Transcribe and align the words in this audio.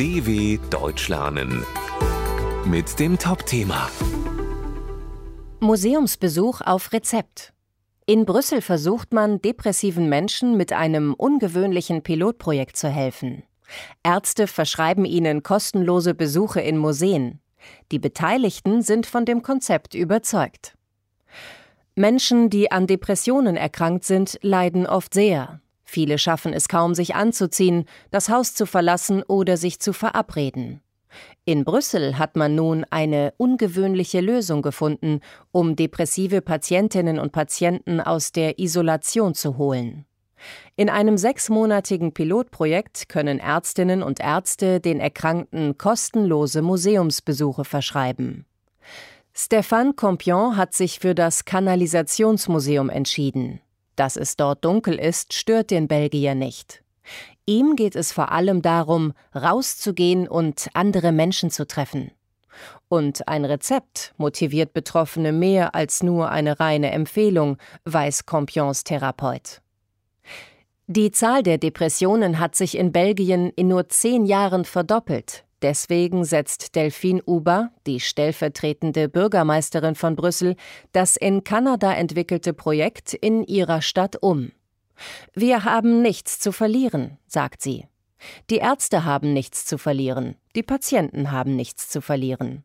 DW 0.00 0.58
Deutsch 0.70 1.10
lernen 1.10 1.62
mit 2.64 2.98
dem 2.98 3.18
Top-Thema 3.18 3.90
Museumsbesuch 5.60 6.62
auf 6.62 6.94
Rezept. 6.94 7.52
In 8.06 8.24
Brüssel 8.24 8.62
versucht 8.62 9.12
man, 9.12 9.42
depressiven 9.42 10.08
Menschen 10.08 10.56
mit 10.56 10.72
einem 10.72 11.12
ungewöhnlichen 11.12 12.00
Pilotprojekt 12.00 12.78
zu 12.78 12.88
helfen. 12.88 13.42
Ärzte 14.02 14.46
verschreiben 14.46 15.04
ihnen 15.04 15.42
kostenlose 15.42 16.14
Besuche 16.14 16.62
in 16.62 16.78
Museen. 16.78 17.38
Die 17.92 17.98
Beteiligten 17.98 18.80
sind 18.80 19.04
von 19.04 19.26
dem 19.26 19.42
Konzept 19.42 19.94
überzeugt. 19.94 20.78
Menschen, 21.94 22.48
die 22.48 22.72
an 22.72 22.86
Depressionen 22.86 23.58
erkrankt 23.58 24.04
sind, 24.04 24.38
leiden 24.40 24.86
oft 24.86 25.12
sehr. 25.12 25.60
Viele 25.90 26.18
schaffen 26.18 26.52
es 26.52 26.68
kaum, 26.68 26.94
sich 26.94 27.16
anzuziehen, 27.16 27.84
das 28.12 28.28
Haus 28.28 28.54
zu 28.54 28.64
verlassen 28.64 29.24
oder 29.24 29.56
sich 29.56 29.80
zu 29.80 29.92
verabreden. 29.92 30.82
In 31.44 31.64
Brüssel 31.64 32.16
hat 32.16 32.36
man 32.36 32.54
nun 32.54 32.86
eine 32.90 33.34
ungewöhnliche 33.38 34.20
Lösung 34.20 34.62
gefunden, 34.62 35.18
um 35.50 35.74
depressive 35.74 36.42
Patientinnen 36.42 37.18
und 37.18 37.32
Patienten 37.32 38.00
aus 38.00 38.30
der 38.30 38.60
Isolation 38.60 39.34
zu 39.34 39.58
holen. 39.58 40.06
In 40.76 40.90
einem 40.90 41.18
sechsmonatigen 41.18 42.14
Pilotprojekt 42.14 43.08
können 43.08 43.40
Ärztinnen 43.40 44.04
und 44.04 44.20
Ärzte 44.20 44.78
den 44.78 45.00
Erkrankten 45.00 45.76
kostenlose 45.76 46.62
Museumsbesuche 46.62 47.64
verschreiben. 47.64 48.46
Stéphane 49.34 49.96
Compion 49.96 50.56
hat 50.56 50.72
sich 50.72 51.00
für 51.00 51.16
das 51.16 51.44
Kanalisationsmuseum 51.44 52.90
entschieden. 52.90 53.60
Dass 54.00 54.16
es 54.16 54.34
dort 54.34 54.64
dunkel 54.64 54.98
ist, 54.98 55.34
stört 55.34 55.70
den 55.70 55.86
Belgier 55.86 56.34
nicht. 56.34 56.82
Ihm 57.44 57.76
geht 57.76 57.94
es 57.94 58.12
vor 58.12 58.32
allem 58.32 58.62
darum, 58.62 59.12
rauszugehen 59.34 60.26
und 60.26 60.68
andere 60.72 61.12
Menschen 61.12 61.50
zu 61.50 61.66
treffen. 61.66 62.10
Und 62.88 63.28
ein 63.28 63.44
Rezept 63.44 64.14
motiviert 64.16 64.72
Betroffene 64.72 65.32
mehr 65.32 65.74
als 65.74 66.02
nur 66.02 66.30
eine 66.30 66.60
reine 66.60 66.92
Empfehlung, 66.92 67.58
weiß 67.84 68.24
Compions 68.24 68.84
Therapeut. 68.84 69.60
Die 70.86 71.10
Zahl 71.10 71.42
der 71.42 71.58
Depressionen 71.58 72.38
hat 72.38 72.56
sich 72.56 72.78
in 72.78 72.92
Belgien 72.92 73.50
in 73.50 73.68
nur 73.68 73.90
zehn 73.90 74.24
Jahren 74.24 74.64
verdoppelt. 74.64 75.44
Deswegen 75.62 76.24
setzt 76.24 76.74
Delphine 76.74 77.22
Uber, 77.26 77.70
die 77.86 78.00
stellvertretende 78.00 79.08
Bürgermeisterin 79.08 79.94
von 79.94 80.16
Brüssel, 80.16 80.56
das 80.92 81.16
in 81.16 81.44
Kanada 81.44 81.92
entwickelte 81.92 82.54
Projekt 82.54 83.12
in 83.12 83.44
ihrer 83.44 83.82
Stadt 83.82 84.16
um. 84.22 84.52
Wir 85.34 85.64
haben 85.64 86.02
nichts 86.02 86.38
zu 86.38 86.52
verlieren, 86.52 87.18
sagt 87.26 87.62
sie. 87.62 87.86
Die 88.50 88.58
Ärzte 88.58 89.04
haben 89.04 89.32
nichts 89.32 89.64
zu 89.64 89.78
verlieren, 89.78 90.36
die 90.54 90.62
Patienten 90.62 91.30
haben 91.30 91.56
nichts 91.56 91.88
zu 91.88 92.00
verlieren. 92.00 92.64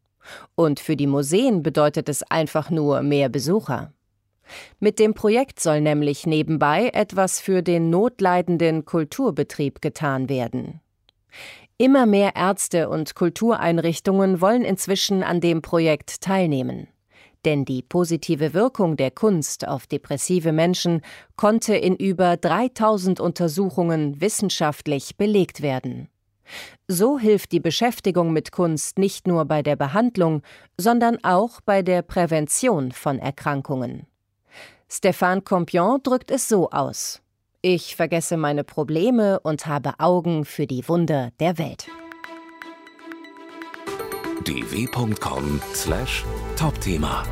Und 0.56 0.80
für 0.80 0.96
die 0.96 1.08
Museen 1.08 1.64
bedeutet 1.64 2.10
es 2.10 2.24
einfach 2.24 2.70
nur 2.70 3.02
mehr 3.04 3.30
Besucher. 3.30 3.94
Mit 4.80 5.00
dem 5.00 5.14
Projekt 5.14 5.60
soll 5.60 5.82
nämlich 5.82 6.26
nebenbei 6.26 6.90
etwas 6.94 7.40
für 7.40 7.64
den 7.64 7.90
notleidenden 7.90 8.86
Kulturbetrieb 8.86 9.82
getan 9.82 10.30
werden. 10.30 10.82
Immer 11.78 12.06
mehr 12.06 12.38
Ärzte 12.38 12.88
und 12.88 13.16
Kultureinrichtungen 13.16 14.40
wollen 14.40 14.64
inzwischen 14.64 15.24
an 15.24 15.42
dem 15.42 15.62
Projekt 15.62 16.22
teilnehmen. 16.22 16.88
Denn 17.44 17.66
die 17.66 17.82
positive 17.82 18.54
Wirkung 18.54 18.96
der 18.96 19.12
Kunst 19.12 19.68
auf 19.68 19.86
depressive 19.86 20.54
Menschen 20.54 21.02
konnte 21.36 21.76
in 21.76 21.98
über 21.98 22.38
3000 22.38 23.20
Untersuchungen 23.20 24.22
wissenschaftlich 24.22 25.18
belegt 25.18 25.62
werden. 25.62 26.08
So 26.88 27.20
hilft 27.20 27.52
die 27.52 27.60
Beschäftigung 27.60 28.32
mit 28.32 28.54
Kunst 28.54 28.98
nicht 28.98 29.28
nur 29.28 29.44
bei 29.44 29.62
der 29.62 29.76
Behandlung, 29.76 30.44
sondern 30.80 31.22
auch 31.26 31.60
bei 31.60 31.82
der 31.82 32.04
Prävention 32.04 32.94
von 32.94 33.20
Erkrankungen. 33.20 34.08
Stéphane 34.90 35.42
Compion 35.42 36.00
drückt 36.02 36.32
es 36.32 36.48
so 36.48 36.70
aus. 36.70 37.22
Ich 37.68 37.96
vergesse 37.96 38.38
meine 38.38 38.64
Probleme 38.64 39.40
und 39.40 39.66
habe 39.66 39.94
Augen 39.98 40.46
für 40.46 40.68
die 40.68 40.88
Wunder 40.88 41.32
der 41.40 41.58
Welt. 41.58 41.88
dw.com/topthema 44.44 47.24